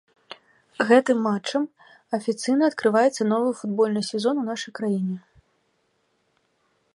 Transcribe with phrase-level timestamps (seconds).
[0.91, 1.63] Гэтым матчам
[2.19, 5.17] афіцыйна адкрываецца новы футбольны сезон у нашай краіне.